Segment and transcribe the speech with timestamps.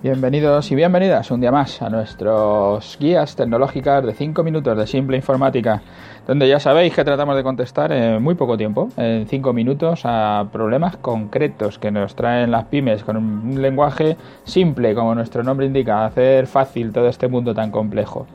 [0.00, 5.16] Bienvenidos y bienvenidas un día más a nuestros guías tecnológicas de 5 minutos de simple
[5.16, 5.82] informática,
[6.24, 10.46] donde ya sabéis que tratamos de contestar en muy poco tiempo, en 5 minutos, a
[10.52, 16.06] problemas concretos que nos traen las pymes con un lenguaje simple, como nuestro nombre indica,
[16.06, 18.28] hacer fácil todo este mundo tan complejo.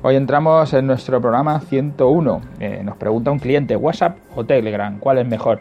[0.00, 2.40] Hoy entramos en nuestro programa 101.
[2.58, 4.98] Eh, nos pregunta un cliente, ¿WhatsApp o Telegram?
[4.98, 5.60] ¿Cuál es mejor?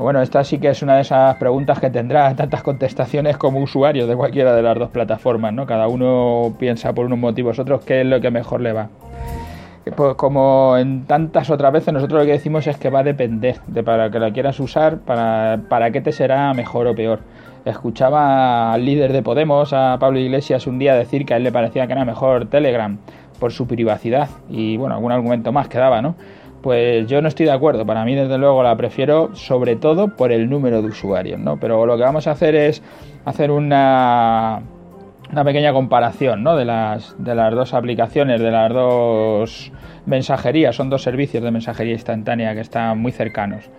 [0.00, 4.06] Bueno, esta sí que es una de esas preguntas que tendrá tantas contestaciones como usuario
[4.06, 5.66] de cualquiera de las dos plataformas, ¿no?
[5.66, 8.88] Cada uno piensa por unos motivos otros qué es lo que mejor le va.
[9.94, 13.60] Pues como en tantas otras veces, nosotros lo que decimos es que va a depender
[13.66, 17.20] de para que la quieras usar, para, para qué te será mejor o peor.
[17.66, 21.52] Escuchaba al líder de Podemos, a Pablo Iglesias, un día decir que a él le
[21.52, 22.96] parecía que era mejor Telegram
[23.38, 26.14] por su privacidad y bueno, algún argumento más que daba, ¿no?
[26.62, 27.86] Pues yo no estoy de acuerdo.
[27.86, 31.58] Para mí, desde luego, la prefiero sobre todo por el número de usuarios, ¿no?
[31.58, 32.82] Pero lo que vamos a hacer es
[33.24, 34.60] hacer una,
[35.32, 36.56] una pequeña comparación, ¿no?
[36.56, 39.72] De las, de las dos aplicaciones, de las dos
[40.04, 40.76] mensajerías.
[40.76, 43.70] Son dos servicios de mensajería instantánea que están muy cercanos.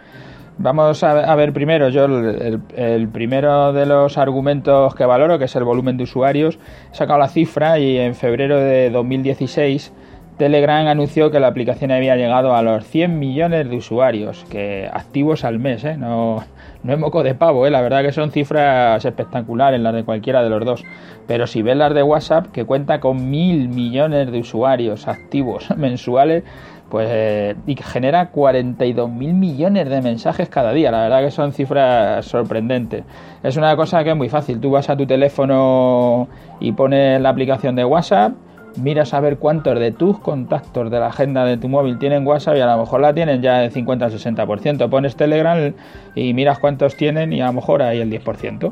[0.57, 5.55] Vamos a ver primero, yo el, el, primero de los argumentos que valoro, que es
[5.55, 6.59] el volumen de usuarios,
[6.91, 9.91] he sacado la cifra y en febrero de 2016
[10.37, 15.43] Telegram anunció que la aplicación había llegado a los 100 millones de usuarios que activos
[15.43, 15.97] al mes, ¿eh?
[15.97, 16.43] no,
[16.83, 17.71] no es moco de pavo, ¿eh?
[17.71, 20.83] la verdad que son cifras espectaculares las de cualquiera de los dos.
[21.27, 26.43] Pero si ves las de WhatsApp, que cuenta con mil millones de usuarios activos mensuales,
[26.89, 30.91] pues y que genera 42 mil millones de mensajes cada día.
[30.91, 33.05] La verdad que son cifras sorprendentes.
[33.41, 34.59] Es una cosa que es muy fácil.
[34.59, 36.27] Tú vas a tu teléfono
[36.59, 38.33] y pones la aplicación de WhatsApp
[38.77, 42.57] miras a ver cuántos de tus contactos de la agenda de tu móvil tienen WhatsApp
[42.57, 44.89] y a lo mejor la tienen ya el 50 al 60%.
[44.89, 45.73] Pones Telegram
[46.15, 48.71] y miras cuántos tienen y a lo mejor hay el 10%.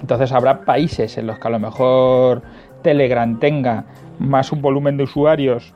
[0.00, 2.42] Entonces habrá países en los que a lo mejor
[2.82, 3.84] Telegram tenga
[4.18, 5.74] más un volumen de usuarios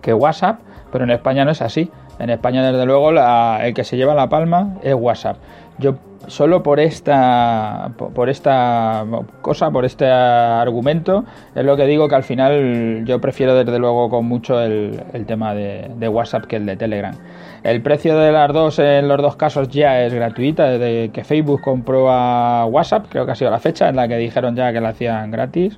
[0.00, 1.90] que WhatsApp, pero en España no es así.
[2.22, 5.38] En España, desde luego, el que se lleva la palma es WhatsApp.
[5.78, 5.96] Yo
[6.28, 9.04] solo por esta por esta
[9.40, 11.24] cosa, por este argumento,
[11.56, 15.52] es lo que digo que al final yo prefiero desde luego con mucho el, tema
[15.52, 17.16] de, de, WhatsApp que el de Telegram.
[17.64, 21.60] El precio de las dos en los dos casos ya es gratuita, desde que Facebook
[21.60, 24.80] compró a WhatsApp, creo que ha sido la fecha en la que dijeron ya que
[24.80, 25.76] la hacían gratis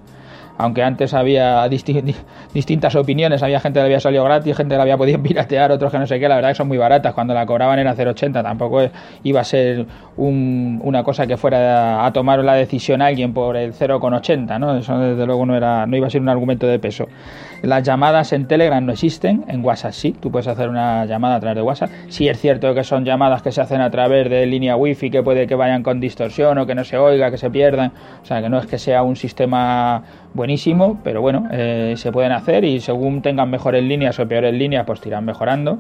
[0.57, 4.83] aunque antes había distintas opiniones, había gente que le había salido gratis, gente que la
[4.83, 7.35] había podido piratear, otros que no sé qué, la verdad que son muy baratas, cuando
[7.35, 8.83] la cobraban era 0,80, tampoco
[9.23, 14.61] iba a ser una cosa que fuera a tomar la decisión alguien por el 0,80,
[14.61, 14.77] ¿no?
[14.77, 17.09] Eso desde luego no, era, no iba a ser un argumento de peso.
[17.63, 21.41] Las llamadas en Telegram no existen, en WhatsApp sí, tú puedes hacer una llamada a
[21.41, 21.91] través de WhatsApp.
[22.09, 25.23] Sí es cierto que son llamadas que se hacen a través de línea wifi que
[25.23, 27.93] puede que vayan con distorsión o que no se oiga, que se pierdan,
[28.23, 30.03] o sea que no es que sea un sistema
[30.45, 34.85] buenísimo, pero bueno, eh, se pueden hacer y según tengan mejores líneas o peores líneas,
[34.85, 35.79] pues irán mejorando.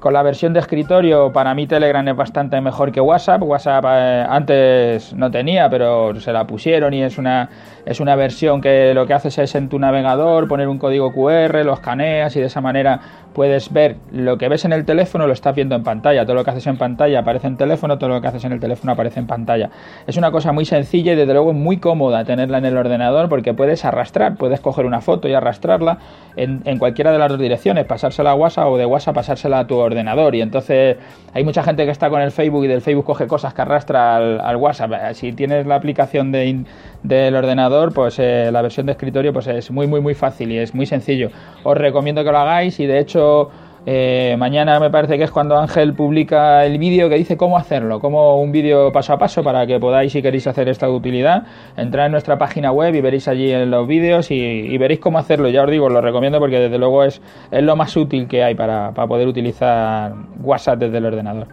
[0.00, 3.42] Con la versión de escritorio, para mí Telegram es bastante mejor que WhatsApp.
[3.42, 7.48] WhatsApp eh, antes no tenía, pero se la pusieron y es una,
[7.86, 11.64] es una versión que lo que haces es en tu navegador poner un código QR,
[11.64, 13.00] lo escaneas y de esa manera
[13.32, 16.24] puedes ver lo que ves en el teléfono, lo estás viendo en pantalla.
[16.24, 18.60] Todo lo que haces en pantalla aparece en teléfono, todo lo que haces en el
[18.60, 19.70] teléfono aparece en pantalla.
[20.06, 23.54] Es una cosa muy sencilla y desde luego muy cómoda tenerla en el ordenador porque
[23.54, 25.98] puedes arrastrar, puedes coger una foto y arrastrarla
[26.36, 29.66] en, en cualquiera de las dos direcciones, pasársela a WhatsApp o de WhatsApp pasársela a
[29.66, 30.34] tu ordenador.
[30.34, 30.96] Y entonces
[31.32, 34.16] hay mucha gente que está con el Facebook y del Facebook coge cosas que arrastra
[34.16, 34.92] al, WhatsApp.
[35.14, 36.64] Si tienes la aplicación de,
[37.02, 40.58] del ordenador, pues eh, la versión de escritorio pues es muy muy muy fácil y
[40.58, 41.30] es muy sencillo.
[41.62, 43.50] Os recomiendo que lo hagáis y de hecho
[43.88, 48.00] eh, mañana me parece que es cuando Ángel publica el vídeo que dice cómo hacerlo,
[48.00, 51.44] como un vídeo paso a paso para que podáis si queréis hacer esta utilidad,
[51.76, 55.48] entrar en nuestra página web y veréis allí en los vídeos y, veréis cómo hacerlo.
[55.48, 58.56] Ya os digo, lo recomiendo porque desde luego es, es lo más útil que hay
[58.56, 61.46] para, para poder utilizar WhatsApp desde el ordenador.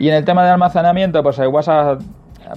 [0.00, 2.00] Y en el tema de almacenamiento, pues el WhatsApp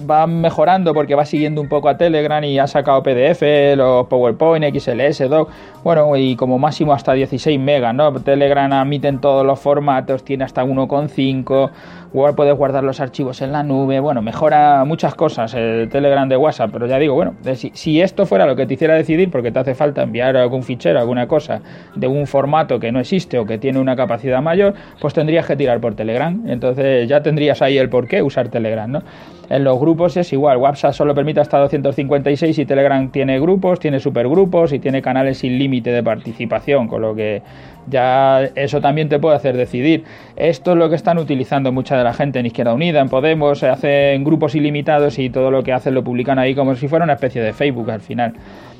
[0.08, 3.42] va mejorando porque va siguiendo un poco a Telegram y ha sacado PDF,
[3.76, 5.50] los PowerPoint, XLS, Doc,
[5.84, 8.12] bueno, y como máximo hasta 16 megas, ¿no?
[8.20, 11.70] Telegram admite en todos los formatos, tiene hasta 1,5,
[12.12, 16.36] Word puedes guardar los archivos en la nube, bueno, mejora muchas cosas el Telegram de
[16.36, 19.50] WhatsApp, pero ya digo, bueno, si, si esto fuera lo que te hiciera decidir, porque
[19.50, 21.60] te hace falta enviar algún fichero, alguna cosa
[21.94, 25.56] de un formato que no existe o que tiene una capacidad mayor, pues tendrías que
[25.56, 29.02] tirar por Telegram, entonces ya tendrías ahí el por qué usar Telegram, ¿no?
[29.52, 34.00] En los grupos es igual, WhatsApp solo permite hasta 256 y Telegram tiene grupos, tiene
[34.00, 37.42] supergrupos y tiene canales sin límite de participación, con lo que
[37.86, 40.04] ya eso también te puede hacer decidir.
[40.36, 43.58] Esto es lo que están utilizando mucha de la gente en Izquierda Unida, en Podemos,
[43.58, 47.04] se hacen grupos ilimitados y todo lo que hacen lo publican ahí como si fuera
[47.04, 48.32] una especie de Facebook al final.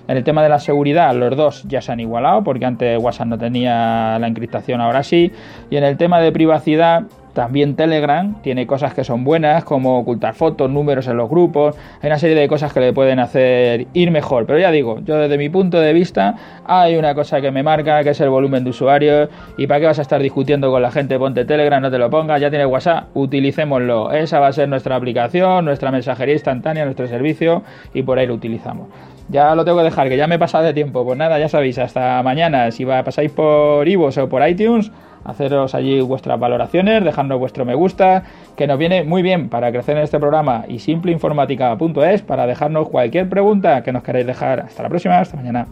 [0.08, 3.26] En el tema de la seguridad, los dos ya se han igualado, porque antes WhatsApp
[3.26, 5.30] no tenía la encriptación, ahora sí.
[5.68, 7.02] Y en el tema de privacidad,
[7.32, 11.76] también Telegram tiene cosas que son buenas, como ocultar fotos, números en los grupos.
[12.00, 14.46] Hay una serie de cosas que le pueden hacer ir mejor.
[14.46, 18.02] Pero ya digo, yo desde mi punto de vista, hay una cosa que me marca,
[18.04, 19.30] que es el volumen de usuarios.
[19.56, 21.18] ¿Y para qué vas a estar discutiendo con la gente?
[21.18, 24.12] Ponte Telegram, no te lo pongas, ya tienes WhatsApp, utilicémoslo.
[24.12, 27.62] Esa va a ser nuestra aplicación, nuestra mensajería instantánea, nuestro servicio,
[27.94, 28.88] y por ahí lo utilizamos.
[29.28, 31.04] Ya lo tengo que dejar, que ya me he pasado de tiempo.
[31.04, 32.70] Pues nada, ya sabéis, hasta mañana.
[32.70, 34.90] Si pasáis por Ivos o por iTunes
[35.24, 38.24] haceros allí vuestras valoraciones, dejarnos vuestro me gusta,
[38.56, 43.28] que nos viene muy bien para crecer en este programa y simpleinformática.es para dejarnos cualquier
[43.28, 44.60] pregunta que nos queráis dejar.
[44.60, 45.66] Hasta la próxima, hasta mañana.